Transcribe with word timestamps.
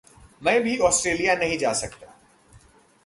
मैं 0.43 0.63
भी 0.63 0.77
ऑस्ट्रेलिया 0.77 1.35
नहीं 1.35 1.57
जा 1.57 1.73
सकता। 1.73 2.07